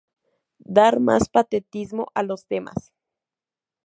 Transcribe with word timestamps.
Dar 0.67 0.99
más 0.99 1.29
patetismo 1.29 2.07
a 2.15 2.23
los 2.23 2.47
temas. 2.47 2.91